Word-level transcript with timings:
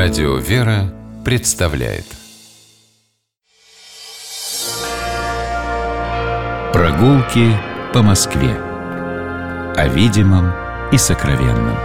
Радио 0.00 0.36
«Вера» 0.36 0.94
представляет 1.24 2.04
Прогулки 6.72 7.50
по 7.92 8.02
Москве 8.02 8.54
О 9.74 9.88
видимом 9.88 10.52
и 10.92 10.98
сокровенном 10.98 11.76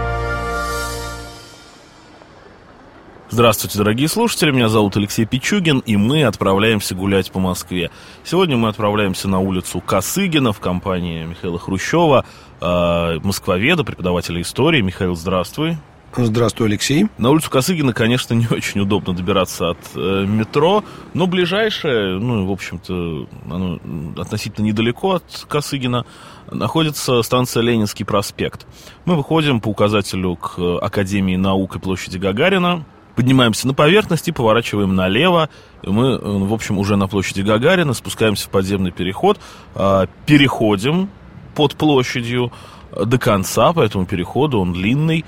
Здравствуйте, 3.30 3.78
дорогие 3.78 4.06
слушатели, 4.06 4.52
меня 4.52 4.68
зовут 4.68 4.96
Алексей 4.96 5.26
Пичугин, 5.26 5.80
и 5.80 5.96
мы 5.96 6.22
отправляемся 6.22 6.94
гулять 6.94 7.32
по 7.32 7.40
Москве. 7.40 7.90
Сегодня 8.22 8.56
мы 8.56 8.68
отправляемся 8.68 9.26
на 9.26 9.40
улицу 9.40 9.80
Косыгина 9.80 10.52
в 10.52 10.60
компании 10.60 11.24
Михаила 11.24 11.58
Хрущева, 11.58 12.24
э, 12.60 13.18
москвоведа, 13.24 13.82
преподавателя 13.82 14.40
истории. 14.40 14.82
Михаил, 14.82 15.16
здравствуй. 15.16 15.78
Здравствуй, 16.16 16.68
Алексей. 16.68 17.08
На 17.18 17.30
улицу 17.30 17.50
Косыгина, 17.50 17.92
конечно, 17.92 18.34
не 18.34 18.46
очень 18.48 18.80
удобно 18.80 19.14
добираться 19.14 19.70
от 19.70 19.78
э, 19.96 20.24
метро, 20.24 20.84
но 21.12 21.26
ближайшее, 21.26 22.20
ну, 22.20 22.46
в 22.46 22.52
общем-то, 22.52 23.26
оно 23.50 23.80
относительно 24.16 24.66
недалеко 24.66 25.14
от 25.14 25.46
Косыгина, 25.48 26.06
находится 26.52 27.20
станция 27.22 27.64
Ленинский 27.64 28.04
проспект. 28.04 28.64
Мы 29.06 29.16
выходим 29.16 29.60
по 29.60 29.68
указателю 29.68 30.36
к 30.36 30.56
Академии 30.80 31.34
наук 31.34 31.74
и 31.74 31.78
площади 31.80 32.18
Гагарина, 32.18 32.84
поднимаемся 33.16 33.66
на 33.66 33.74
поверхность 33.74 34.28
и 34.28 34.32
поворачиваем 34.32 34.94
налево. 34.94 35.48
Мы, 35.82 36.10
э, 36.10 36.18
в 36.20 36.52
общем, 36.54 36.78
уже 36.78 36.94
на 36.94 37.08
площади 37.08 37.40
Гагарина 37.40 37.92
спускаемся 37.92 38.46
в 38.46 38.50
подземный 38.50 38.92
переход, 38.92 39.40
э, 39.74 40.06
переходим 40.26 41.08
под 41.56 41.74
площадью 41.74 42.52
до 42.92 43.18
конца 43.18 43.72
по 43.72 43.80
этому 43.80 44.06
переходу, 44.06 44.60
он 44.60 44.72
длинный, 44.72 45.24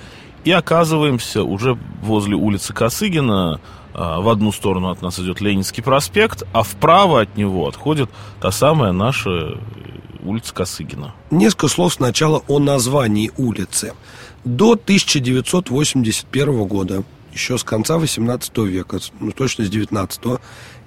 и 0.46 0.52
оказываемся 0.52 1.42
уже 1.42 1.76
возле 2.02 2.36
улицы 2.36 2.72
Косыгина. 2.72 3.60
А, 3.92 4.20
в 4.20 4.28
одну 4.28 4.52
сторону 4.52 4.90
от 4.90 5.02
нас 5.02 5.18
идет 5.18 5.40
Ленинский 5.40 5.82
проспект, 5.82 6.44
а 6.52 6.62
вправо 6.62 7.22
от 7.22 7.36
него 7.36 7.66
отходит 7.66 8.08
та 8.40 8.52
самая 8.52 8.92
наша 8.92 9.58
улица 10.22 10.54
Косыгина. 10.54 11.12
Несколько 11.32 11.66
слов 11.66 11.94
сначала 11.94 12.44
о 12.46 12.60
названии 12.60 13.32
улицы. 13.36 13.94
До 14.44 14.74
1981 14.74 16.64
года, 16.64 17.02
еще 17.32 17.58
с 17.58 17.64
конца 17.64 17.98
18 17.98 18.56
века, 18.58 19.00
ну 19.18 19.32
точно 19.32 19.64
с 19.64 19.68
19 19.68 20.20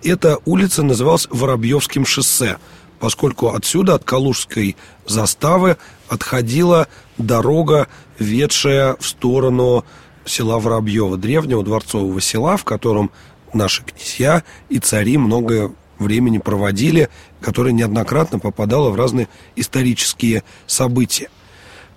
эта 0.03 0.37
улица 0.45 0.83
называлась 0.83 1.27
Воробьевским 1.29 2.05
шоссе– 2.05 2.59
поскольку 2.99 3.53
отсюда, 3.53 3.95
от 3.95 4.03
Калужской 4.03 4.75
заставы, 5.05 5.77
отходила 6.07 6.87
дорога, 7.17 7.87
ведшая 8.17 8.95
в 8.99 9.07
сторону 9.07 9.85
села 10.25 10.59
Воробьева, 10.59 11.17
древнего 11.17 11.63
дворцового 11.63 12.21
села, 12.21 12.57
в 12.57 12.63
котором 12.63 13.11
наши 13.53 13.83
князья 13.83 14.43
и 14.69 14.79
цари 14.79 15.17
многое 15.17 15.71
времени 15.97 16.37
проводили, 16.37 17.09
которое 17.41 17.71
неоднократно 17.71 18.39
попадало 18.39 18.89
в 18.89 18.95
разные 18.95 19.27
исторические 19.55 20.43
события. 20.65 21.29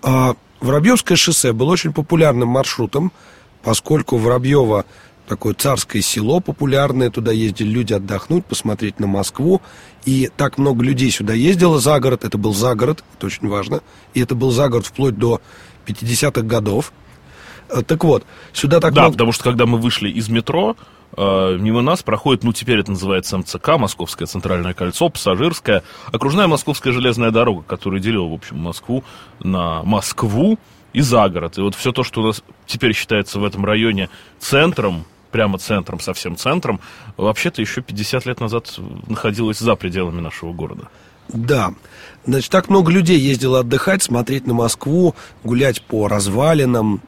А 0.02 0.34
Воробьевское 0.60 1.16
шоссе 1.16 1.52
было 1.52 1.72
очень 1.72 1.92
популярным 1.92 2.48
маршрутом, 2.48 3.12
поскольку 3.62 4.16
Воробьево 4.16 4.84
такое 5.26 5.54
царское 5.54 6.02
село 6.02 6.40
популярное, 6.40 7.10
туда 7.10 7.32
ездили 7.32 7.68
люди 7.68 7.92
отдохнуть, 7.92 8.44
посмотреть 8.44 9.00
на 9.00 9.06
Москву, 9.06 9.62
и 10.04 10.30
так 10.36 10.58
много 10.58 10.84
людей 10.84 11.10
сюда 11.10 11.32
ездило 11.32 11.78
за 11.78 11.98
город, 12.00 12.24
это 12.24 12.38
был 12.38 12.54
за 12.54 12.74
город, 12.74 13.04
это 13.16 13.26
очень 13.26 13.48
важно, 13.48 13.80
и 14.14 14.20
это 14.20 14.34
был 14.34 14.50
за 14.50 14.68
город 14.68 14.86
вплоть 14.86 15.16
до 15.16 15.40
50-х 15.86 16.42
годов. 16.42 16.92
Э, 17.68 17.82
так 17.82 18.04
вот, 18.04 18.24
сюда 18.52 18.80
так 18.80 18.94
Да, 18.94 19.02
много... 19.02 19.14
потому 19.14 19.32
что 19.32 19.44
когда 19.44 19.66
мы 19.66 19.78
вышли 19.78 20.10
из 20.10 20.28
метро, 20.28 20.76
э, 21.16 21.56
мимо 21.58 21.82
нас 21.82 22.02
проходит, 22.02 22.44
ну, 22.44 22.52
теперь 22.52 22.80
это 22.80 22.90
называется 22.90 23.38
МЦК, 23.38 23.78
Московское 23.78 24.26
центральное 24.26 24.74
кольцо, 24.74 25.08
пассажирская, 25.08 25.82
окружная 26.10 26.46
Московская 26.48 26.92
железная 26.92 27.30
дорога, 27.30 27.62
которая 27.62 28.00
делила, 28.00 28.28
в 28.28 28.34
общем, 28.34 28.58
Москву 28.58 29.04
на 29.40 29.82
Москву 29.82 30.58
и 30.92 31.00
за 31.00 31.28
город. 31.28 31.58
И 31.58 31.62
вот 31.62 31.74
все 31.74 31.92
то, 31.92 32.02
что 32.02 32.22
у 32.22 32.26
нас 32.26 32.42
теперь 32.66 32.94
считается 32.94 33.38
в 33.38 33.44
этом 33.44 33.64
районе 33.64 34.10
центром, 34.38 35.04
прямо 35.32 35.58
центром, 35.58 35.98
совсем 35.98 36.36
центром, 36.36 36.80
вообще-то 37.16 37.60
еще 37.60 37.82
50 37.82 38.26
лет 38.26 38.40
назад 38.40 38.78
находилась 39.08 39.58
за 39.58 39.74
пределами 39.74 40.20
нашего 40.20 40.52
города. 40.52 40.88
Да. 41.28 41.74
Значит, 42.26 42.50
так 42.50 42.68
много 42.68 42.92
людей 42.92 43.18
ездило 43.18 43.60
отдыхать, 43.60 44.02
смотреть 44.02 44.46
на 44.46 44.54
Москву, 44.54 45.14
гулять 45.42 45.82
по 45.82 46.06
развалинам, 46.06 47.00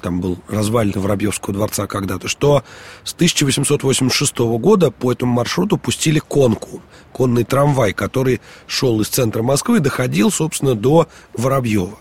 там 0.00 0.20
был 0.20 0.38
развалин 0.48 1.00
Воробьевского 1.00 1.54
дворца 1.54 1.86
когда-то, 1.86 2.28
что 2.28 2.62
с 3.02 3.12
1886 3.14 4.38
года 4.38 4.90
по 4.90 5.12
этому 5.12 5.32
маршруту 5.32 5.76
пустили 5.76 6.18
конку, 6.18 6.80
конный 7.12 7.44
трамвай, 7.44 7.92
который 7.92 8.40
шел 8.66 9.00
из 9.00 9.08
центра 9.08 9.42
Москвы 9.42 9.78
и 9.78 9.80
доходил, 9.80 10.30
собственно, 10.30 10.74
до 10.74 11.08
Воробьева. 11.34 11.98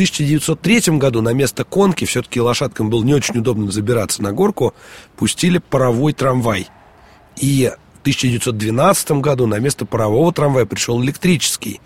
В 0.00 0.02
1903 0.02 0.96
году 0.96 1.20
на 1.20 1.34
место 1.34 1.62
конки, 1.62 2.06
все-таки 2.06 2.40
лошадкам 2.40 2.88
было 2.88 3.04
не 3.04 3.12
очень 3.12 3.36
удобно 3.36 3.70
забираться 3.70 4.22
на 4.22 4.32
горку, 4.32 4.72
пустили 5.16 5.58
паровой 5.58 6.14
трамвай. 6.14 6.68
И 7.36 7.70
в 7.98 8.00
1912 8.00 9.10
году 9.20 9.46
на 9.46 9.58
место 9.58 9.84
парового 9.84 10.32
трамвая 10.32 10.64
пришел 10.64 11.02
электрический. 11.02 11.82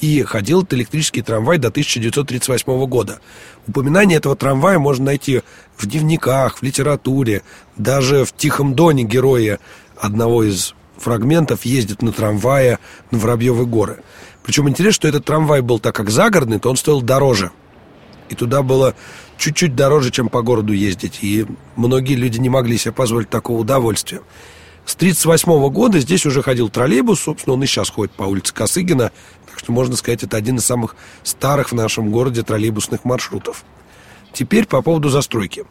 И 0.00 0.22
ходил 0.24 0.62
этот 0.62 0.74
электрический 0.74 1.22
трамвай 1.22 1.58
до 1.58 1.68
1938 1.68 2.86
года. 2.86 3.20
Упоминание 3.68 4.18
этого 4.18 4.34
трамвая 4.34 4.80
можно 4.80 5.04
найти 5.04 5.42
в 5.76 5.86
дневниках, 5.86 6.58
в 6.58 6.62
литературе, 6.64 7.42
даже 7.76 8.24
в 8.24 8.32
«Тихом 8.32 8.74
доне» 8.74 9.04
герои 9.04 9.60
одного 9.96 10.42
из 10.42 10.74
фрагментов 10.96 11.64
ездит 11.64 12.02
на 12.02 12.10
трамвае 12.10 12.80
на 13.12 13.18
Воробьевы 13.18 13.66
горы. 13.66 14.02
Причем 14.42 14.68
интересно, 14.68 14.92
что 14.92 15.08
этот 15.08 15.24
трамвай 15.24 15.60
был 15.60 15.78
так 15.78 15.94
как 15.94 16.10
загородный, 16.10 16.58
то 16.58 16.70
он 16.70 16.76
стоил 16.76 17.00
дороже. 17.00 17.52
И 18.28 18.34
туда 18.34 18.62
было 18.62 18.94
чуть-чуть 19.36 19.74
дороже, 19.74 20.10
чем 20.10 20.28
по 20.28 20.42
городу 20.42 20.72
ездить. 20.72 21.18
И 21.22 21.46
многие 21.76 22.14
люди 22.14 22.38
не 22.38 22.48
могли 22.48 22.78
себе 22.78 22.92
позволить 22.92 23.30
такого 23.30 23.60
удовольствия. 23.60 24.20
С 24.84 24.96
1938 24.96 25.72
года 25.72 26.00
здесь 26.00 26.26
уже 26.26 26.42
ходил 26.42 26.68
троллейбус, 26.68 27.20
собственно, 27.20 27.54
он 27.54 27.62
и 27.62 27.66
сейчас 27.66 27.88
ходит 27.88 28.12
по 28.14 28.24
улице 28.24 28.52
Косыгина, 28.52 29.12
так 29.46 29.58
что 29.58 29.70
можно 29.70 29.94
сказать, 29.94 30.24
это 30.24 30.36
один 30.36 30.56
из 30.56 30.64
самых 30.64 30.96
старых 31.22 31.70
в 31.70 31.74
нашем 31.74 32.10
городе 32.10 32.42
троллейбусных 32.42 33.04
маршрутов. 33.04 33.64
Теперь 34.32 34.66
по 34.66 34.82
поводу 34.82 35.08
застройки. 35.08 35.64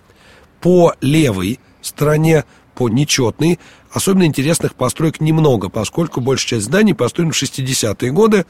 По 0.62 0.96
левой 1.02 1.60
стороне, 1.82 2.46
по 2.82 2.90
нечетной, 2.90 3.60
особенно 3.92 4.24
интересных 4.24 4.74
построек 4.74 5.22
немного, 5.22 5.70
поскольку 5.70 6.20
большая 6.20 6.48
часть 6.48 6.66
зданий 6.66 6.96
построена 6.96 7.32
в 7.32 7.40
60-е 7.40 8.12
годы. 8.12 8.48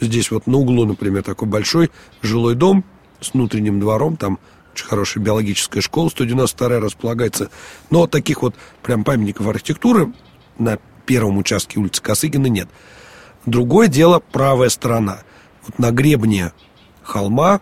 Здесь 0.00 0.30
вот 0.30 0.46
на 0.46 0.56
углу, 0.56 0.86
например, 0.86 1.22
такой 1.22 1.48
большой 1.48 1.90
жилой 2.22 2.54
дом 2.54 2.82
с 3.20 3.34
внутренним 3.34 3.80
двором, 3.80 4.16
там 4.16 4.38
очень 4.72 4.86
хорошая 4.86 5.22
биологическая 5.22 5.82
школа, 5.82 6.08
192 6.08 6.80
располагается. 6.80 7.50
Но 7.90 8.06
таких 8.06 8.40
вот 8.40 8.54
прям 8.82 9.04
памятников 9.04 9.46
архитектуры 9.48 10.14
на 10.58 10.78
первом 11.04 11.36
участке 11.36 11.78
улицы 11.78 12.00
Косыгина 12.00 12.46
нет. 12.46 12.70
Другое 13.44 13.88
дело 13.88 14.18
правая 14.32 14.70
сторона. 14.70 15.18
Вот 15.66 15.78
на 15.78 15.90
гребне 15.90 16.52
холма 17.02 17.60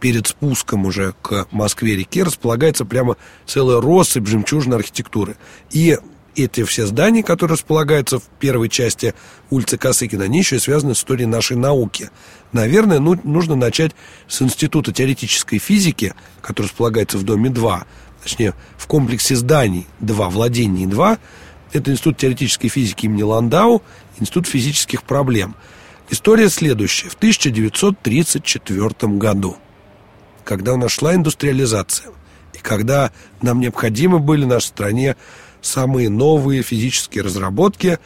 перед 0.00 0.26
спуском 0.26 0.86
уже 0.86 1.14
к 1.22 1.46
Москве-реке 1.50 2.22
располагается 2.22 2.84
прямо 2.84 3.16
целая 3.46 3.80
россыпь 3.80 4.26
жемчужной 4.26 4.78
архитектуры. 4.78 5.36
И 5.70 5.98
эти 6.36 6.64
все 6.64 6.86
здания, 6.86 7.22
которые 7.22 7.54
располагаются 7.54 8.18
в 8.18 8.22
первой 8.38 8.68
части 8.68 9.14
улицы 9.50 9.76
Косыкина, 9.76 10.24
они 10.24 10.38
еще 10.38 10.58
связаны 10.58 10.94
с 10.94 10.98
историей 10.98 11.26
нашей 11.26 11.56
науки. 11.56 12.10
Наверное, 12.52 12.98
ну, 13.00 13.18
нужно 13.24 13.56
начать 13.56 13.92
с 14.28 14.40
Института 14.40 14.92
теоретической 14.92 15.58
физики, 15.58 16.14
который 16.40 16.66
располагается 16.66 17.18
в 17.18 17.24
доме 17.24 17.50
2, 17.50 17.84
точнее, 18.22 18.54
в 18.76 18.86
комплексе 18.86 19.36
зданий 19.36 19.86
2, 20.00 20.30
владений 20.30 20.86
2. 20.86 21.18
Это 21.72 21.90
Институт 21.90 22.16
теоретической 22.16 22.70
физики 22.70 23.06
имени 23.06 23.22
Ландау, 23.22 23.82
Институт 24.18 24.46
физических 24.46 25.02
проблем. 25.02 25.54
История 26.10 26.48
следующая. 26.48 27.10
В 27.10 27.14
1934 27.14 29.12
году, 29.18 29.58
когда 30.48 30.72
у 30.72 30.76
нас 30.78 30.92
шла 30.92 31.14
индустриализация, 31.14 32.08
и 32.54 32.58
когда 32.58 33.12
нам 33.42 33.60
необходимы 33.60 34.18
были 34.18 34.46
в 34.46 34.48
нашей 34.48 34.68
стране 34.68 35.16
самые 35.60 36.08
новые 36.08 36.62
физические 36.62 37.22
разработки, 37.22 37.98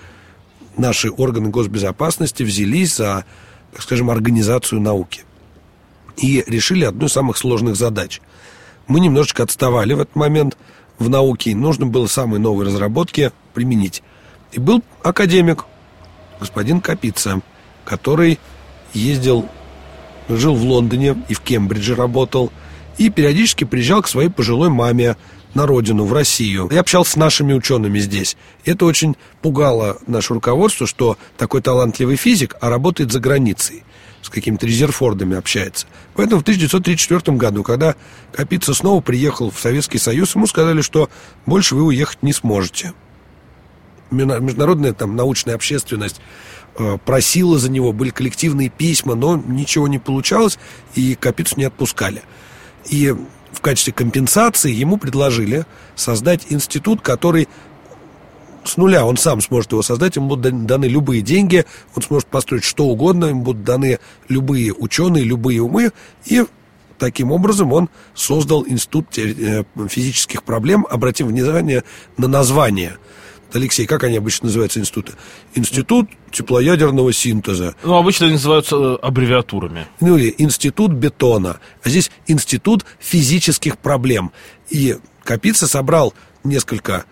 наши 0.76 1.08
органы 1.08 1.50
госбезопасности 1.50 2.42
взялись 2.42 2.96
за, 2.96 3.24
так 3.70 3.82
скажем, 3.82 4.10
организацию 4.10 4.80
науки. 4.80 5.22
И 6.16 6.42
решили 6.48 6.84
одну 6.84 7.06
из 7.06 7.12
самых 7.12 7.36
сложных 7.36 7.76
задач. 7.76 8.20
Мы 8.88 8.98
немножечко 8.98 9.44
отставали 9.44 9.94
в 9.94 10.00
этот 10.00 10.16
момент 10.16 10.58
в 10.98 11.08
науке, 11.08 11.52
и 11.52 11.54
нужно 11.54 11.86
было 11.86 12.08
самые 12.08 12.40
новые 12.40 12.66
разработки 12.66 13.30
применить. 13.54 14.02
И 14.50 14.58
был 14.58 14.82
академик, 15.04 15.64
господин 16.40 16.80
Капица, 16.80 17.40
который 17.84 18.40
ездил, 18.94 19.48
жил 20.28 20.54
в 20.54 20.62
Лондоне 20.64 21.22
и 21.28 21.34
в 21.34 21.40
Кембридже 21.40 21.94
работал, 21.94 22.52
и 22.98 23.10
периодически 23.10 23.64
приезжал 23.64 24.02
к 24.02 24.08
своей 24.08 24.28
пожилой 24.28 24.68
маме 24.68 25.16
на 25.54 25.66
родину, 25.66 26.04
в 26.04 26.12
Россию. 26.12 26.68
Я 26.72 26.80
общался 26.80 27.12
с 27.12 27.16
нашими 27.16 27.52
учеными 27.52 27.98
здесь. 27.98 28.36
Это 28.64 28.86
очень 28.86 29.16
пугало 29.40 29.98
наше 30.06 30.34
руководство, 30.34 30.86
что 30.86 31.18
такой 31.36 31.62
талантливый 31.62 32.16
физик, 32.16 32.56
а 32.60 32.70
работает 32.70 33.12
за 33.12 33.20
границей 33.20 33.84
с 34.22 34.28
какими-то 34.28 34.66
резерфордами 34.66 35.36
общается. 35.36 35.86
Поэтому 36.14 36.40
в 36.40 36.42
1934 36.42 37.36
году, 37.36 37.62
когда 37.62 37.96
Капица 38.32 38.72
снова 38.72 39.00
приехал 39.00 39.50
в 39.50 39.58
Советский 39.58 39.98
Союз, 39.98 40.34
ему 40.34 40.46
сказали, 40.46 40.80
что 40.80 41.10
больше 41.44 41.74
вы 41.74 41.82
уехать 41.82 42.22
не 42.22 42.32
сможете. 42.32 42.92
Международная 44.10 44.92
там 44.92 45.16
научная 45.16 45.54
общественность 45.54 46.20
просила 47.04 47.58
за 47.58 47.70
него, 47.70 47.92
были 47.92 48.10
коллективные 48.10 48.68
письма, 48.68 49.14
но 49.14 49.36
ничего 49.36 49.88
не 49.88 49.98
получалось, 49.98 50.58
и 50.94 51.14
Капицу 51.14 51.56
не 51.58 51.64
отпускали. 51.64 52.22
И 52.88 53.14
в 53.52 53.60
качестве 53.60 53.92
компенсации 53.92 54.72
ему 54.72 54.96
предложили 54.96 55.66
создать 55.94 56.46
институт, 56.48 57.02
который 57.02 57.48
с 58.64 58.76
нуля 58.76 59.04
он 59.04 59.16
сам 59.16 59.40
сможет 59.40 59.72
его 59.72 59.82
создать, 59.82 60.16
ему 60.16 60.28
будут 60.28 60.66
даны 60.66 60.86
любые 60.86 61.20
деньги, 61.20 61.64
он 61.94 62.02
сможет 62.02 62.28
построить 62.28 62.64
что 62.64 62.86
угодно, 62.86 63.26
ему 63.26 63.42
будут 63.42 63.64
даны 63.64 63.98
любые 64.28 64.72
ученые, 64.72 65.24
любые 65.24 65.60
умы, 65.60 65.90
и 66.24 66.44
таким 66.98 67.32
образом 67.32 67.72
он 67.72 67.88
создал 68.14 68.64
институт 68.66 69.18
э, 69.18 69.64
физических 69.88 70.44
проблем. 70.44 70.86
Обратим 70.88 71.26
внимание 71.26 71.82
на 72.16 72.28
название. 72.28 72.96
Алексей, 73.54 73.86
как 73.86 74.04
они 74.04 74.16
обычно 74.16 74.46
называются 74.46 74.80
институты? 74.80 75.12
Институт 75.54 76.08
теплоядерного 76.30 77.12
синтеза. 77.12 77.74
Ну, 77.82 77.94
обычно 77.94 78.26
они 78.26 78.34
называются 78.34 78.76
э, 78.76 78.96
аббревиатурами. 79.02 79.86
Ну, 80.00 80.16
или 80.16 80.34
институт 80.38 80.92
бетона. 80.92 81.60
А 81.82 81.88
здесь 81.88 82.10
институт 82.26 82.84
физических 82.98 83.78
проблем. 83.78 84.32
И 84.70 84.96
Капица 85.24 85.66
собрал 85.66 86.14
несколько 86.44 87.04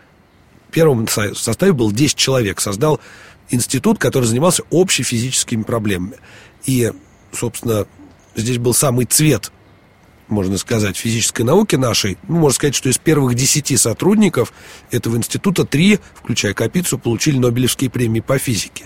в 0.70 0.72
первом 0.72 1.08
составе 1.08 1.72
был 1.72 1.90
10 1.90 2.16
человек. 2.16 2.60
Создал 2.60 3.00
институт, 3.50 3.98
который 3.98 4.26
занимался 4.26 4.62
общефизическими 4.70 5.64
проблемами. 5.64 6.16
И, 6.64 6.92
собственно, 7.32 7.86
здесь 8.36 8.58
был 8.58 8.72
самый 8.72 9.06
цвет, 9.06 9.50
можно 10.30 10.58
сказать, 10.58 10.96
физической 10.96 11.42
науки 11.42 11.76
нашей. 11.76 12.18
Ну, 12.28 12.36
можно 12.36 12.54
сказать, 12.54 12.74
что 12.74 12.88
из 12.88 12.98
первых 12.98 13.34
10 13.34 13.78
сотрудников 13.78 14.52
этого 14.90 15.16
института 15.16 15.64
три, 15.64 15.98
включая 16.14 16.54
Капицу, 16.54 16.98
получили 16.98 17.38
Нобелевские 17.38 17.90
премии 17.90 18.20
по 18.20 18.38
физике. 18.38 18.84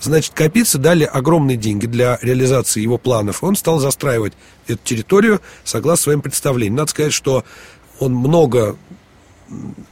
Значит, 0.00 0.32
Капице 0.34 0.78
дали 0.78 1.04
огромные 1.04 1.56
деньги 1.56 1.86
для 1.86 2.18
реализации 2.22 2.80
его 2.80 2.98
планов. 2.98 3.42
Он 3.42 3.56
стал 3.56 3.80
застраивать 3.80 4.32
эту 4.68 4.80
территорию 4.84 5.40
согласно 5.64 6.04
своим 6.04 6.20
представлениям. 6.22 6.76
Надо 6.76 6.90
сказать, 6.90 7.12
что 7.12 7.44
он 7.98 8.14
много 8.14 8.76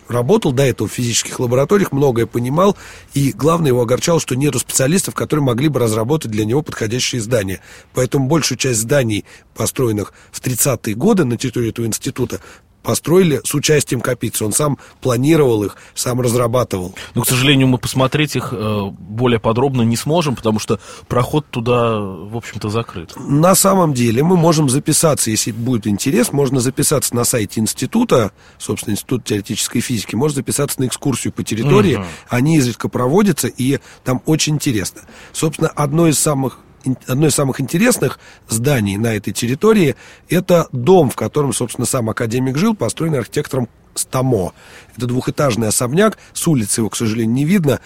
работал 0.08 0.52
до 0.52 0.62
этого 0.64 0.88
в 0.88 0.92
физических 0.92 1.40
лабораториях, 1.40 1.92
многое 1.92 2.26
понимал, 2.26 2.76
и 3.14 3.32
главное 3.32 3.68
его 3.68 3.82
огорчало, 3.82 4.20
что 4.20 4.36
нету 4.36 4.58
специалистов, 4.58 5.14
которые 5.14 5.44
могли 5.44 5.68
бы 5.68 5.80
разработать 5.80 6.30
для 6.30 6.44
него 6.44 6.62
подходящие 6.62 7.20
здания. 7.20 7.60
Поэтому 7.94 8.28
большую 8.28 8.58
часть 8.58 8.80
зданий, 8.80 9.24
построенных 9.54 10.12
в 10.30 10.40
30-е 10.40 10.94
годы 10.94 11.24
на 11.24 11.36
территории 11.36 11.70
этого 11.70 11.86
института, 11.86 12.40
построили 12.86 13.40
с 13.44 13.52
участием 13.52 14.00
Капицы. 14.00 14.44
Он 14.44 14.52
сам 14.52 14.78
планировал 15.00 15.64
их, 15.64 15.76
сам 15.94 16.20
разрабатывал. 16.20 16.94
Но, 17.16 17.22
к 17.22 17.28
сожалению, 17.28 17.66
мы 17.66 17.78
посмотреть 17.78 18.36
их 18.36 18.50
э, 18.52 18.80
более 18.96 19.40
подробно 19.40 19.82
не 19.82 19.96
сможем, 19.96 20.36
потому 20.36 20.60
что 20.60 20.78
проход 21.08 21.46
туда, 21.50 21.98
в 21.98 22.36
общем-то, 22.36 22.68
закрыт. 22.68 23.12
На 23.16 23.56
самом 23.56 23.92
деле 23.92 24.22
мы 24.22 24.36
можем 24.36 24.68
записаться, 24.68 25.32
если 25.32 25.50
будет 25.50 25.88
интерес, 25.88 26.32
можно 26.32 26.60
записаться 26.60 27.16
на 27.16 27.24
сайте 27.24 27.60
института, 27.60 28.30
собственно, 28.56 28.94
Институт 28.94 29.24
теоретической 29.24 29.80
физики, 29.80 30.14
можно 30.14 30.36
записаться 30.36 30.80
на 30.80 30.86
экскурсию 30.86 31.32
по 31.32 31.42
территории. 31.42 31.96
Угу. 31.96 32.04
Они 32.28 32.56
изредка 32.56 32.88
проводятся, 32.88 33.48
и 33.48 33.80
там 34.04 34.22
очень 34.26 34.54
интересно. 34.54 35.02
Собственно, 35.32 35.68
одно 35.68 36.06
из 36.06 36.20
самых 36.20 36.60
одно 37.06 37.26
из 37.26 37.34
самых 37.34 37.60
интересных 37.60 38.18
зданий 38.48 38.96
на 38.96 39.14
этой 39.14 39.32
территории– 39.32 39.96
это 40.28 40.68
дом, 40.72 41.10
в 41.10 41.16
котором, 41.16 41.52
собственно, 41.52 41.86
сам 41.86 42.10
академик 42.10 42.56
жил, 42.56 42.74
построенный 42.74 43.18
архитектором 43.18 43.68
Стамо. 43.94 44.52
Это 44.96 45.06
двухэтажный 45.06 45.68
особняк, 45.68 46.18
с 46.32 46.46
улицы 46.46 46.80
его, 46.80 46.90
к 46.90 46.96
сожалению, 46.96 47.34
не 47.34 47.44
видно, 47.44 47.80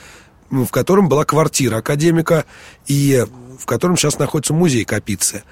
в 0.50 0.68
котором 0.68 1.08
была 1.08 1.24
квартира 1.24 1.76
академика 1.76 2.44
и 2.86 3.24
в 3.58 3.66
котором 3.66 3.96
сейчас 3.96 4.18
находится 4.18 4.54
музей 4.54 4.84
Капицы. 4.84 5.44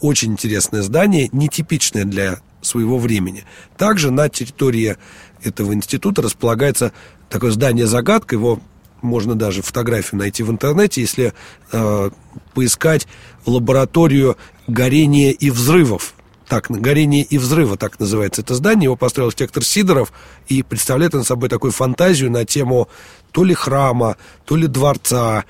Очень 0.00 0.32
интересное 0.32 0.82
здание, 0.82 1.28
нетипичное 1.32 2.04
для 2.04 2.40
своего 2.62 2.98
времени. 2.98 3.44
Также 3.76 4.10
на 4.10 4.28
территории 4.28 4.96
этого 5.42 5.72
института 5.72 6.22
располагается 6.22 6.92
такое 7.28 7.50
здание-загадка, 7.50 8.34
его 8.34 8.60
можно 9.02 9.34
даже 9.34 9.62
фотографию 9.62 10.18
найти 10.18 10.42
в 10.42 10.50
интернете, 10.50 11.00
если 11.00 11.32
э, 11.72 12.10
поискать 12.50 13.06
лабораторию 13.46 14.36
горения 14.66 15.30
и 15.30 15.50
взрывов. 15.50 16.14
Так, 16.48 16.68
горение 16.68 17.22
и 17.22 17.38
взрыва, 17.38 17.76
так 17.76 18.00
называется 18.00 18.42
это 18.42 18.56
здание. 18.56 18.86
Его 18.86 18.96
построил 18.96 19.28
архитектор 19.28 19.62
Сидоров 19.64 20.12
и 20.48 20.64
представляет 20.64 21.14
он 21.14 21.22
собой 21.22 21.48
такую 21.48 21.70
фантазию 21.70 22.28
на 22.28 22.44
тему 22.44 22.88
то 23.30 23.44
ли 23.44 23.54
храма, 23.54 24.16
то 24.44 24.56
ли 24.56 24.66
дворца. 24.66 25.44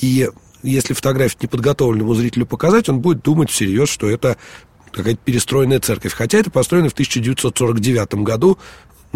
И 0.00 0.30
если 0.62 0.94
фотографию 0.94 1.40
неподготовленному 1.42 2.14
зрителю 2.14 2.46
показать, 2.46 2.88
он 2.88 3.00
будет 3.00 3.22
думать 3.22 3.50
всерьез, 3.50 3.90
что 3.90 4.08
это 4.08 4.38
какая-то 4.92 5.20
перестроенная 5.22 5.78
церковь. 5.78 6.14
Хотя 6.14 6.38
это 6.38 6.50
построено 6.50 6.88
в 6.88 6.94
1949 6.94 8.14
году 8.22 8.58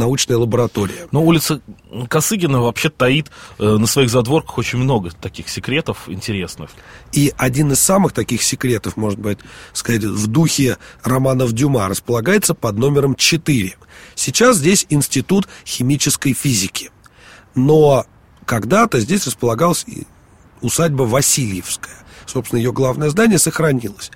научная 0.00 0.38
лаборатория. 0.38 1.06
Но 1.12 1.22
улица 1.22 1.60
Косыгина 2.08 2.60
вообще 2.60 2.88
таит 2.88 3.30
э, 3.58 3.64
на 3.64 3.86
своих 3.86 4.10
задворках 4.10 4.58
очень 4.58 4.78
много 4.78 5.10
таких 5.10 5.48
секретов 5.48 6.08
интересных. 6.08 6.70
И 7.12 7.32
один 7.36 7.72
из 7.72 7.80
самых 7.80 8.12
таких 8.12 8.42
секретов, 8.42 8.96
может 8.96 9.20
быть, 9.20 9.38
сказать, 9.72 10.02
в 10.02 10.26
духе 10.26 10.78
романов 11.04 11.52
Дюма 11.52 11.88
располагается 11.88 12.54
под 12.54 12.78
номером 12.78 13.14
4. 13.14 13.76
Сейчас 14.14 14.56
здесь 14.56 14.86
Институт 14.88 15.46
химической 15.64 16.32
физики. 16.32 16.90
Но 17.54 18.06
когда-то 18.46 18.98
здесь 19.00 19.26
располагалась 19.26 19.84
усадьба 20.60 21.02
Васильевская. 21.02 21.96
Собственно, 22.26 22.58
ее 22.58 22.72
главное 22.72 23.10
здание 23.10 23.38
сохранилось. 23.38 24.10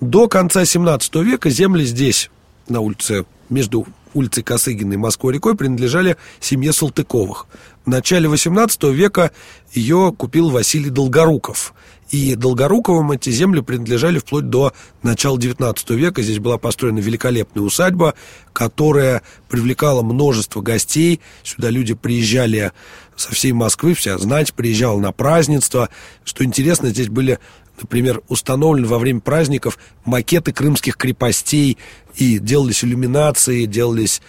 До 0.00 0.28
конца 0.28 0.64
17 0.64 1.14
века 1.16 1.50
земли 1.50 1.84
здесь, 1.84 2.30
на 2.68 2.80
улице 2.80 3.26
между 3.50 3.86
улицей 4.14 4.42
Косыгиной 4.42 4.96
Москвой-рекой 4.96 5.56
принадлежали 5.56 6.16
семье 6.40 6.72
Салтыковых. 6.72 7.46
В 7.84 7.88
начале 7.88 8.28
XVIII 8.28 8.92
века 8.92 9.30
ее 9.72 10.14
купил 10.16 10.50
Василий 10.50 10.90
Долгоруков. 10.90 11.74
И 12.10 12.34
Долгоруковым 12.34 13.12
эти 13.12 13.30
земли 13.30 13.60
принадлежали 13.60 14.18
вплоть 14.18 14.50
до 14.50 14.72
начала 15.02 15.38
XIX 15.38 15.76
века. 15.94 16.22
Здесь 16.22 16.40
была 16.40 16.58
построена 16.58 16.98
великолепная 16.98 17.62
усадьба, 17.62 18.14
которая 18.52 19.22
привлекала 19.48 20.02
множество 20.02 20.60
гостей. 20.60 21.20
Сюда 21.44 21.70
люди 21.70 21.94
приезжали 21.94 22.72
со 23.14 23.32
всей 23.32 23.52
Москвы, 23.52 23.94
вся 23.94 24.18
знать 24.18 24.54
приезжала 24.54 24.98
на 24.98 25.12
празднество. 25.12 25.88
Что 26.24 26.44
интересно, 26.44 26.88
здесь 26.88 27.08
были 27.08 27.38
например, 27.82 28.22
установлены 28.28 28.86
во 28.86 28.98
время 28.98 29.20
праздников 29.20 29.78
макеты 30.04 30.52
крымских 30.52 30.96
крепостей, 30.96 31.78
и 32.16 32.38
делались 32.38 32.84
иллюминации, 32.84 33.66
делались 33.66 34.20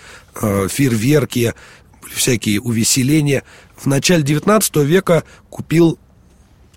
э, 0.41 0.67
фейерверки, 0.69 1.53
всякие 2.09 2.61
увеселения. 2.61 3.43
В 3.75 3.87
начале 3.87 4.23
XIX 4.23 4.83
века 4.83 5.23
купил 5.49 5.97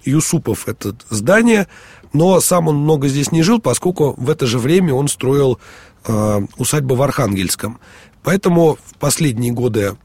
Юсупов 0.04 0.68
это 0.68 0.94
здание, 1.10 1.68
но 2.12 2.40
сам 2.40 2.68
он 2.68 2.76
много 2.76 3.08
здесь 3.08 3.32
не 3.32 3.42
жил, 3.42 3.60
поскольку 3.60 4.14
в 4.16 4.30
это 4.30 4.46
же 4.46 4.58
время 4.58 4.94
он 4.94 5.08
строил 5.08 5.58
э, 6.06 6.40
усадьбу 6.56 6.94
в 6.94 7.02
Архангельском. 7.02 7.78
Поэтому 8.22 8.78
в 8.86 8.98
последние 8.98 9.52
годы 9.52 9.96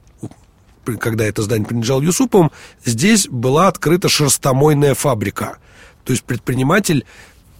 когда 0.99 1.23
это 1.23 1.43
здание 1.43 1.67
принадлежало 1.67 2.01
Юсуповым, 2.01 2.49
здесь 2.83 3.27
была 3.27 3.67
открыта 3.67 4.09
шерстомойная 4.09 4.95
фабрика– 4.95 5.59
то 6.03 6.13
есть 6.13 6.23
предприниматель, 6.23 7.05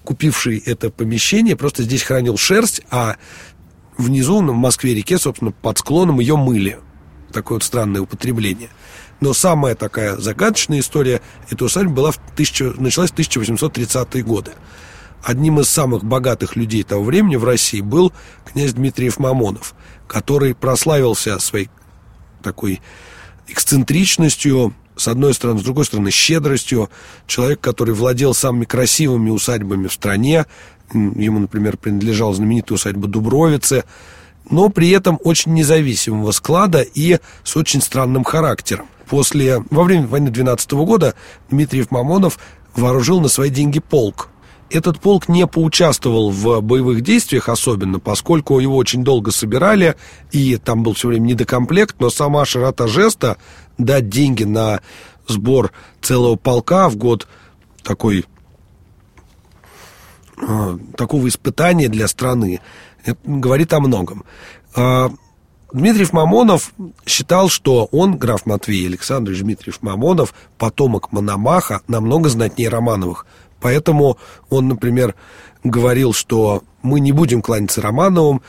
купивший 0.04 0.58
это 0.66 0.90
помещение, 0.90 1.56
просто 1.56 1.84
здесь 1.84 2.04
хранил 2.04 2.38
шерсть, 2.38 2.82
а 2.90 3.18
внизу, 3.98 4.40
в 4.40 4.56
Москве-реке, 4.56 5.18
собственно, 5.18 5.52
под 5.52 5.78
склоном 5.78 6.20
ее 6.20 6.36
мыли. 6.36 6.80
Такое 7.32 7.58
вот 7.58 7.64
странное 7.64 8.02
употребление. 8.02 8.70
Но 9.20 9.34
самая 9.34 9.76
такая 9.76 10.16
загадочная 10.18 10.80
история 10.80 11.22
этой 11.50 11.64
усадьбы 11.64 11.94
была 11.94 12.12
в 12.12 12.20
тысяча, 12.36 12.74
началась 12.78 13.12
в 13.12 13.16
1830-е 13.16 14.24
годы. 14.24 14.52
Одним 15.24 15.60
из 15.60 15.70
самых 15.70 16.06
богатых 16.06 16.56
людей 16.56 16.84
того 16.84 17.04
времени 17.04 17.36
в 17.36 17.44
России 17.44 17.82
был 17.82 18.14
князь 18.46 18.74
Дмитриев 18.74 19.20
Мамонов, 19.20 19.76
который 20.08 20.56
прославился 20.56 21.40
своей 21.40 21.70
такой 22.42 22.82
эксцентричностью, 23.48 24.74
с 25.00 25.08
одной 25.08 25.34
стороны, 25.34 25.60
с 25.60 25.64
другой 25.64 25.86
стороны, 25.86 26.12
щедростью. 26.12 26.90
Человек, 27.26 27.62
который 27.62 27.94
владел 27.94 28.34
самыми 28.34 28.66
красивыми 28.66 29.30
усадьбами 29.30 29.88
в 29.88 29.94
стране, 29.94 30.46
ему, 30.94 31.40
например, 31.40 31.78
принадлежала 31.78 32.34
знаменитая 32.34 32.76
усадьба 32.76 33.08
Дубровицы, 33.08 33.86
но 34.50 34.70
при 34.70 34.90
этом 34.90 35.18
очень 35.24 35.54
независимого 35.54 36.32
склада 36.32 36.82
и 36.82 37.20
с 37.44 37.56
очень 37.56 37.82
странным 37.82 38.24
характером. 38.24 38.88
После, 39.08 39.64
во 39.70 39.84
время 39.84 40.08
войны 40.08 40.32
12 40.32 40.72
года 40.72 41.16
Дмитриев 41.50 41.92
Мамонов 41.92 42.38
вооружил 42.76 43.22
на 43.22 43.28
свои 43.28 43.50
деньги 43.50 43.80
полк. 43.80 44.30
Этот 44.70 45.00
полк 45.00 45.28
не 45.28 45.48
поучаствовал 45.48 46.30
в 46.30 46.62
боевых 46.62 47.02
действиях 47.02 47.50
особенно, 47.50 48.00
поскольку 48.00 48.60
его 48.60 48.76
очень 48.78 49.04
долго 49.04 49.32
собирали, 49.32 49.96
и 50.32 50.58
там 50.58 50.84
был 50.84 50.94
все 50.94 51.08
время 51.08 51.26
недокомплект, 51.26 51.96
но 52.00 52.12
сама 52.12 52.46
широта 52.46 52.86
жеста 52.86 53.38
дать 53.80 54.10
деньги 54.10 54.44
на 54.44 54.82
сбор 55.28 55.72
целого 56.02 56.36
полка 56.36 56.90
в 56.90 56.98
год 56.98 57.28
такой, 57.82 58.26
э, 60.38 60.78
такого 60.96 61.28
испытания 61.28 61.88
для 61.88 62.08
страны, 62.08 62.62
это 63.04 63.20
говорит 63.24 63.74
о 63.74 63.80
многом. 63.80 64.24
Э, 64.76 65.10
Дмитриев 65.72 66.14
Мамонов 66.14 66.74
считал, 67.06 67.50
что 67.50 67.86
он, 67.92 68.18
граф 68.18 68.46
Матвей 68.46 68.88
Александрович 68.88 69.42
Дмитриев 69.42 69.82
Мамонов, 69.82 70.34
потомок 70.58 71.12
Мономаха, 71.12 71.82
намного 71.88 72.30
знатнее 72.30 72.70
Романовых. 72.70 73.26
Поэтому 73.62 74.18
он, 74.50 74.68
например, 74.68 75.16
говорил, 75.64 76.14
что 76.14 76.64
мы 76.82 77.00
не 77.00 77.12
будем 77.12 77.42
кланяться 77.42 77.82
Романовым, 77.82 78.42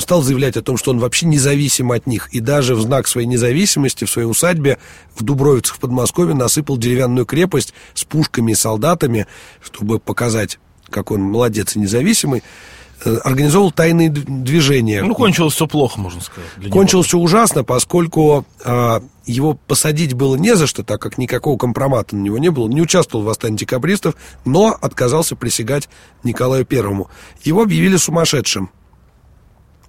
стал 0.00 0.22
заявлять 0.22 0.56
о 0.56 0.62
том, 0.62 0.76
что 0.76 0.90
он 0.90 0.98
вообще 0.98 1.26
независим 1.26 1.92
от 1.92 2.06
них. 2.06 2.28
И 2.32 2.40
даже 2.40 2.74
в 2.74 2.80
знак 2.80 3.06
своей 3.06 3.26
независимости 3.26 4.04
в 4.04 4.10
своей 4.10 4.28
усадьбе 4.28 4.78
в 5.14 5.22
Дубровицах 5.22 5.76
в 5.76 5.80
Подмосковье 5.80 6.34
насыпал 6.34 6.76
деревянную 6.76 7.26
крепость 7.26 7.72
с 7.94 8.04
пушками 8.04 8.52
и 8.52 8.56
солдатами, 8.56 9.26
чтобы 9.62 10.00
показать, 10.00 10.58
как 10.88 11.12
он 11.12 11.20
молодец 11.20 11.76
и 11.76 11.78
независимый. 11.78 12.42
Э, 13.02 13.16
организовал 13.24 13.70
тайные 13.70 14.10
движения. 14.10 15.02
Ну, 15.02 15.14
кончилось 15.14 15.54
все 15.54 15.66
плохо, 15.66 15.98
можно 15.98 16.20
сказать. 16.20 16.70
Кончилось 16.70 17.06
все 17.06 17.16
ужасно, 17.18 17.64
поскольку 17.64 18.44
а, 18.62 19.02
его 19.24 19.54
посадить 19.54 20.12
было 20.12 20.36
не 20.36 20.54
за 20.54 20.66
что, 20.66 20.82
так 20.82 21.00
как 21.00 21.16
никакого 21.16 21.56
компромата 21.56 22.14
на 22.14 22.20
него 22.20 22.36
не 22.36 22.50
было. 22.50 22.68
Не 22.68 22.82
участвовал 22.82 23.24
в 23.24 23.28
восстании 23.28 23.56
декабристов, 23.56 24.16
но 24.44 24.76
отказался 24.78 25.34
присягать 25.34 25.88
Николаю 26.24 26.66
Первому. 26.66 27.08
Его 27.42 27.62
объявили 27.62 27.96
сумасшедшим. 27.96 28.70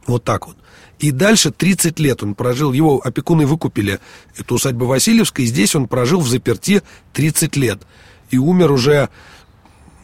Вот 0.07 0.23
так 0.23 0.47
вот. 0.47 0.55
И 0.99 1.11
дальше 1.11 1.51
30 1.51 1.99
лет 1.99 2.23
он 2.23 2.33
прожил, 2.33 2.71
его 2.71 3.01
опекуны 3.03 3.45
выкупили 3.45 3.99
эту 4.37 4.55
усадьбу 4.55 4.85
Васильевской, 4.85 5.45
и 5.45 5.47
здесь 5.47 5.75
он 5.75 5.87
прожил 5.87 6.21
в 6.21 6.29
заперти 6.29 6.81
30 7.11 7.57
лет. 7.57 7.81
И 8.29 8.37
умер 8.37 8.71
уже 8.71 9.09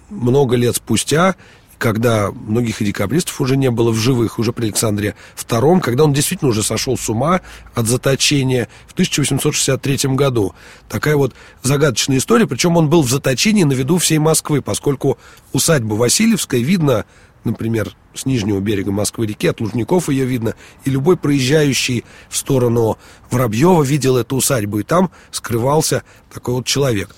много 0.10 0.56
лет 0.56 0.76
спустя, 0.76 1.36
когда 1.78 2.32
многих 2.32 2.82
и 2.82 2.86
декабристов 2.86 3.40
уже 3.40 3.56
не 3.56 3.70
было 3.70 3.92
в 3.92 3.98
живых, 3.98 4.40
уже 4.40 4.52
при 4.52 4.66
Александре 4.66 5.16
II, 5.36 5.80
когда 5.82 6.04
он 6.04 6.14
действительно 6.14 6.50
уже 6.50 6.64
сошел 6.64 6.98
с 6.98 7.10
ума 7.10 7.42
от 7.76 7.88
заточения 7.88 8.68
в 8.88 8.94
1863 8.94 10.16
году. 10.16 10.54
Такая 10.90 11.16
вот 11.16 11.34
загадочная 11.62 12.18
история, 12.18 12.48
причем 12.48 12.78
он 12.78 12.90
был 12.90 13.04
в 13.04 13.10
заточении 13.10 13.64
на 13.64 13.74
виду 13.74 13.98
всей 13.98 14.18
Москвы, 14.18 14.62
поскольку 14.62 15.18
усадьба 15.54 15.94
Васильевская 15.94 16.62
видно, 16.62 17.06
например, 17.44 17.96
с 18.16 18.26
нижнего 18.26 18.60
берега 18.60 18.92
Москвы-реки, 18.92 19.48
от 19.48 19.62
Лужников 19.62 20.10
ее 20.10 20.26
видно, 20.26 20.56
и 20.86 20.90
любой 20.90 21.18
проезжающий 21.18 22.04
в 22.30 22.38
сторону 22.38 22.98
Воробьева 23.30 23.84
видел 23.84 24.18
эту 24.18 24.38
усадьбу, 24.38 24.80
и 24.80 24.84
там 24.84 25.12
скрывался 25.32 26.04
такой 26.34 26.56
вот 26.56 26.66
человек 26.66 27.16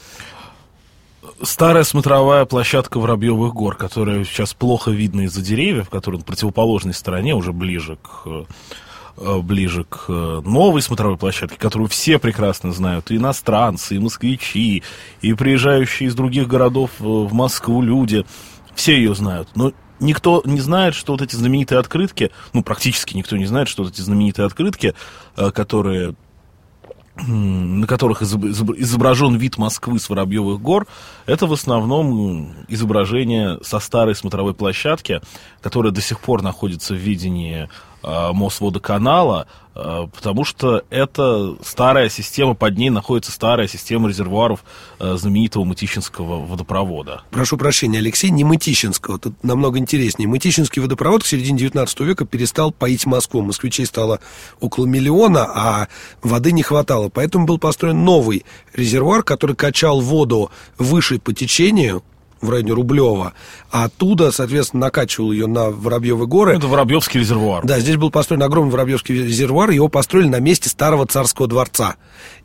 старая 1.43 1.83
смотровая 1.83 2.45
площадка 2.45 2.99
Воробьевых 2.99 3.53
гор, 3.53 3.75
которая 3.75 4.23
сейчас 4.23 4.53
плохо 4.53 4.91
видна 4.91 5.21
из-за 5.25 5.41
деревьев, 5.41 5.89
которая 5.89 6.19
на 6.19 6.25
противоположной 6.25 6.93
стороне, 6.93 7.35
уже 7.35 7.53
ближе 7.53 7.97
к 7.97 8.45
э, 9.17 9.39
ближе 9.41 9.83
к 9.83 10.05
э, 10.07 10.41
новой 10.45 10.81
смотровой 10.81 11.17
площадке, 11.17 11.57
которую 11.57 11.89
все 11.89 12.19
прекрасно 12.19 12.71
знают, 12.71 13.11
и 13.11 13.17
иностранцы, 13.17 13.95
и 13.95 13.99
москвичи, 13.99 14.83
и 15.21 15.33
приезжающие 15.33 16.07
из 16.07 16.15
других 16.15 16.47
городов 16.47 16.91
э, 16.99 17.03
в 17.03 17.33
Москву 17.33 17.81
люди, 17.81 18.25
все 18.75 18.95
ее 18.95 19.13
знают. 19.15 19.49
Но 19.55 19.73
никто 19.99 20.41
не 20.45 20.59
знает, 20.59 20.95
что 20.95 21.13
вот 21.13 21.21
эти 21.21 21.35
знаменитые 21.35 21.79
открытки, 21.79 22.31
ну, 22.53 22.63
практически 22.63 23.17
никто 23.17 23.35
не 23.35 23.45
знает, 23.45 23.67
что 23.67 23.83
вот 23.83 23.93
эти 23.93 24.01
знаменитые 24.01 24.45
открытки, 24.45 24.93
которые 25.35 26.15
на 27.27 27.87
которых 27.87 28.21
изображен 28.21 29.35
вид 29.35 29.57
Москвы 29.57 29.99
с 29.99 30.09
Воробьевых 30.09 30.61
гор, 30.61 30.87
это 31.25 31.47
в 31.47 31.53
основном 31.53 32.53
изображение 32.67 33.59
со 33.63 33.79
старой 33.79 34.15
смотровой 34.15 34.53
площадки, 34.53 35.21
которая 35.61 35.91
до 35.91 36.01
сих 36.01 36.19
пор 36.19 36.41
находится 36.41 36.93
в 36.93 36.97
видении 36.97 37.69
Мосводоканала, 38.01 39.47
э, 39.75 40.07
потому 40.13 40.45
что 40.45 40.83
это 40.89 41.55
старая 41.63 42.09
система, 42.09 42.53
под 42.53 42.77
ней 42.77 42.89
находится 42.89 43.31
старая 43.31 43.67
система 43.67 44.07
резервуаров 44.07 44.63
э, 44.99 45.15
знаменитого 45.17 45.65
Мытищинского 45.65 46.45
водопровода. 46.45 47.23
Прошу 47.31 47.57
прощения, 47.57 47.99
Алексей, 47.99 48.29
не 48.29 48.43
Мытищинского, 48.43 49.19
тут 49.19 49.43
намного 49.43 49.79
интереснее. 49.79 50.27
Мытищинский 50.27 50.81
водопровод 50.81 51.23
к 51.23 51.25
середине 51.25 51.59
19 51.59 51.99
века 52.01 52.25
перестал 52.25 52.71
поить 52.71 53.05
Москву. 53.05 53.41
Москвичей 53.41 53.85
стало 53.85 54.19
около 54.59 54.85
миллиона, 54.85 55.45
а 55.45 55.87
воды 56.23 56.51
не 56.51 56.63
хватало. 56.63 57.09
Поэтому 57.09 57.45
был 57.45 57.57
построен 57.57 58.03
новый 58.05 58.45
резервуар, 58.73 59.23
который 59.23 59.55
качал 59.55 59.99
воду 59.99 60.51
выше 60.77 61.19
по 61.19 61.33
течению, 61.33 62.03
в 62.41 62.49
районе 62.49 62.73
Рублева, 62.73 63.33
а 63.71 63.85
оттуда, 63.85 64.31
соответственно, 64.31 64.85
накачивал 64.85 65.31
ее 65.31 65.47
на 65.47 65.69
Воробьевы 65.69 66.27
горы. 66.27 66.55
Это 66.55 66.67
Воробьевский 66.67 67.19
резервуар. 67.19 67.65
Да, 67.65 67.79
здесь 67.79 67.97
был 67.97 68.11
построен 68.11 68.43
огромный 68.43 68.71
Воробьевский 68.71 69.15
резервуар, 69.23 69.69
его 69.71 69.87
построили 69.87 70.27
на 70.27 70.39
месте 70.39 70.69
старого 70.69 71.05
царского 71.05 71.47
дворца. 71.47 71.95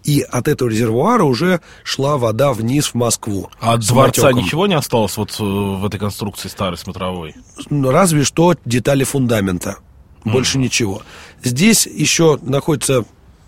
И 0.02 0.20
от 0.20 0.48
этого 0.48 0.68
резервуара 0.68 1.24
уже 1.24 1.60
шла 1.82 2.16
вода 2.16 2.52
вниз 2.52 2.88
в 2.88 2.94
Москву. 2.94 3.50
А 3.60 3.74
от 3.74 3.86
дворца 3.86 4.28
отеком. 4.28 4.44
ничего 4.44 4.66
не 4.66 4.74
осталось 4.74 5.16
вот 5.16 5.36
э, 5.38 5.42
в 5.42 5.84
этой 5.84 5.98
конструкции 5.98 6.48
старой 6.48 6.76
смотровой? 6.76 7.34
Ну, 7.70 7.90
разве 7.90 8.24
что 8.24 8.54
детали 8.64 9.04
фундамента. 9.04 9.78
Больше 10.24 10.58
mm. 10.58 10.62
ничего. 10.62 11.02
Здесь 11.42 11.86
еще 11.86 12.38
находится 12.42 13.04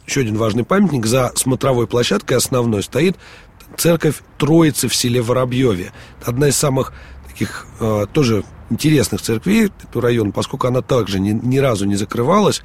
еще 0.06 0.20
один 0.20 0.36
важный 0.36 0.64
памятник. 0.64 1.06
За 1.06 1.32
смотровой 1.34 1.86
площадкой 1.86 2.34
основной 2.34 2.82
стоит 2.82 3.16
церковь 3.76 4.22
Троицы 4.38 4.88
в 4.88 4.94
селе 4.94 5.22
Воробьеве. 5.22 5.92
Одна 6.24 6.48
из 6.48 6.56
самых 6.56 6.92
таких 7.28 7.66
э, 7.80 8.06
тоже 8.12 8.44
интересных 8.70 9.22
церквей 9.22 9.70
этого 9.82 10.02
района, 10.02 10.32
поскольку 10.32 10.66
она 10.66 10.82
также 10.82 11.20
ни, 11.20 11.30
ни 11.30 11.58
разу 11.58 11.84
не 11.86 11.96
закрывалась. 11.96 12.62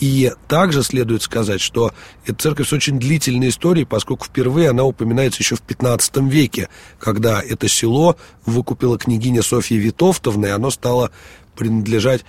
И 0.00 0.32
также 0.46 0.84
следует 0.84 1.22
сказать, 1.22 1.60
что 1.60 1.92
эта 2.24 2.40
церковь 2.40 2.68
с 2.68 2.72
очень 2.72 3.00
длительной 3.00 3.48
историей, 3.48 3.84
поскольку 3.84 4.26
впервые 4.26 4.70
она 4.70 4.84
упоминается 4.84 5.42
еще 5.42 5.56
в 5.56 5.62
15 5.62 6.18
веке, 6.18 6.68
когда 7.00 7.42
это 7.42 7.68
село 7.68 8.16
выкупила 8.46 8.96
княгиня 8.96 9.42
Софья 9.42 9.76
Витовтовна, 9.76 10.46
и 10.46 10.50
оно 10.50 10.70
стало 10.70 11.10
принадлежать 11.56 12.24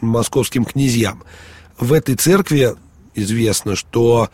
московским 0.00 0.64
князьям. 0.64 1.22
В 1.78 1.92
этой 1.92 2.16
церкви 2.16 2.74
известно, 3.14 3.76
что 3.76 4.30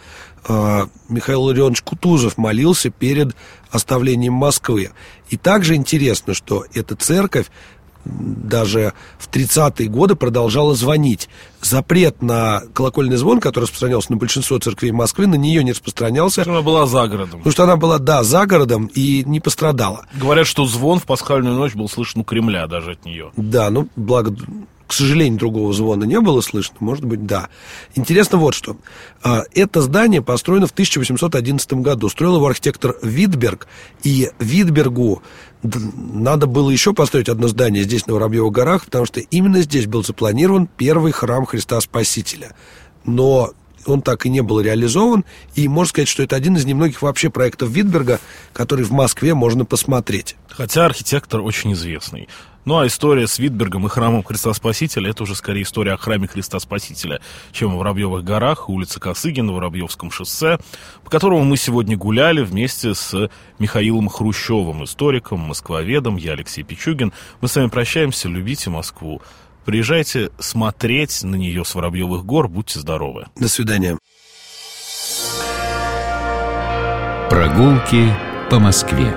э, 0.49 0.87
Михаил 1.09 1.43
Ларионович 1.43 1.83
Кутузов 1.83 2.39
молился 2.39 2.91
перед 2.91 3.35
оставлением 3.71 4.35
Москвы. 4.35 4.91
И 5.29 5.37
также 5.37 5.75
интересно, 5.75 6.35
что 6.35 6.65
эта 6.75 6.97
церковь 6.97 7.47
даже 8.05 8.95
в 9.19 9.29
30-е 9.29 9.89
годы 9.89 10.15
продолжала 10.15 10.75
звонить. 10.75 11.29
Запрет 11.61 12.23
на 12.23 12.63
колокольный 12.73 13.17
звон, 13.17 13.41
который 13.41 13.65
распространялся 13.65 14.11
на 14.13 14.17
большинство 14.17 14.59
церквей 14.59 14.91
Москвы, 14.91 15.27
на 15.27 15.35
нее 15.35 15.63
не 15.63 15.73
распространялся. 15.73 16.43
Она 16.43 16.63
была 16.63 16.87
за 16.87 17.07
городом. 17.07 17.41
Потому 17.41 17.53
что 17.53 17.65
она 17.65 17.77
была, 17.77 17.99
да, 17.99 18.23
за 18.23 18.47
городом 18.47 18.87
и 18.87 19.23
не 19.27 19.41
пострадала. 19.41 20.07
Говорят, 20.15 20.47
что 20.47 20.65
звон 20.67 20.99
в 20.99 21.05
пасхальную 21.05 21.55
ночь 21.55 21.75
был 21.75 21.89
слышен 21.89 22.23
у 22.23 22.25
Кремля 22.25 22.67
даже 22.67 22.93
от 22.93 23.05
нее. 23.05 23.33
Да, 23.37 23.71
ну, 23.71 23.89
благо 23.97 24.35
к 24.91 24.93
сожалению, 24.93 25.39
другого 25.39 25.73
звона 25.73 26.03
не 26.03 26.19
было 26.19 26.41
слышно, 26.41 26.75
может 26.81 27.05
быть, 27.05 27.25
да. 27.25 27.49
Интересно 27.95 28.39
вот 28.39 28.55
что. 28.55 28.77
А, 29.23 29.45
это 29.55 29.83
здание 29.83 30.21
построено 30.21 30.67
в 30.67 30.73
1811 30.73 31.75
году. 31.75 32.09
Строил 32.09 32.35
его 32.39 32.49
архитектор 32.49 32.97
Витберг, 33.01 33.69
и 34.03 34.31
Витбергу 34.41 35.23
надо 35.63 36.49
было 36.49 36.71
еще 36.71 36.93
построить 36.93 37.29
одно 37.29 37.47
здание 37.47 37.85
здесь, 37.85 38.09
на 38.09 38.15
Воробьевых 38.15 38.53
горах, 38.53 38.87
потому 38.87 39.07
что 39.07 39.21
именно 39.21 39.63
здесь 39.63 39.87
был 39.87 40.03
запланирован 40.03 40.67
первый 40.67 41.13
храм 41.13 41.47
Христа 41.47 41.81
Спасителя. 41.81 42.57
Но 43.05 43.53
он 43.87 44.03
так 44.03 44.27
и 44.27 44.29
не 44.29 44.41
был 44.41 44.61
реализован, 44.61 45.25
и 45.55 45.69
можно 45.69 45.91
сказать, 45.91 46.09
что 46.09 46.25
это 46.25 46.35
один 46.35 46.57
из 46.57 46.65
немногих 46.65 47.01
вообще 47.01 47.31
проектов 47.31 47.69
Витберга, 47.69 48.19
который 48.53 48.85
в 48.85 48.91
Москве 48.91 49.35
можно 49.35 49.65
посмотреть. 49.65 50.35
Хотя 50.49 50.85
архитектор 50.85 51.43
очень 51.43 51.75
известный. 51.75 52.29
Ну 52.65 52.79
а 52.79 52.87
история 52.87 53.27
с 53.27 53.39
Витбергом 53.39 53.87
и 53.87 53.89
храмом 53.89 54.23
Христа 54.23 54.53
Спасителя 54.53 55.11
это 55.11 55.23
уже 55.23 55.35
скорее 55.35 55.63
история 55.63 55.93
о 55.93 55.97
храме 55.97 56.29
Христа 56.29 56.59
Спасителя, 56.61 57.21
чем 57.53 57.75
в 57.75 57.79
Воробьевых 57.79 58.23
горах, 58.23 58.69
улице 58.69 59.01
Косыгина, 59.01 59.53
Воробьевском 59.53 60.11
шоссе, 60.11 60.59
по 61.03 61.11
которому 61.11 61.45
мы 61.45 61.57
сегодня 61.57 61.97
гуляли 61.97 62.43
вместе 62.43 62.95
с 62.95 63.31
Михаилом 63.59 64.09
Хрущевым, 64.09 64.85
историком, 64.85 65.41
москвоведом, 65.41 66.17
я 66.17 66.33
Алексей 66.33 66.63
Пичугин. 66.63 67.13
Мы 67.41 67.49
с 67.49 67.57
вами 67.57 67.69
прощаемся, 67.69 68.29
любите 68.29 68.69
Москву. 68.69 69.23
Приезжайте 69.65 70.31
смотреть 70.39 71.23
на 71.23 71.37
нее 71.37 71.65
с 71.65 71.75
Воробьевых 71.75 72.25
гор, 72.25 72.49
будьте 72.49 72.79
здоровы. 72.79 73.27
До 73.37 73.49
свидания. 73.49 73.99
Прогулки 77.31 78.13
по 78.51 78.59
Москве. 78.59 79.15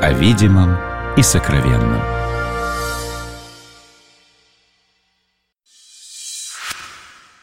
О 0.00 0.12
видимом 0.12 0.76
и 1.16 1.22
сокровенном. 1.22 2.17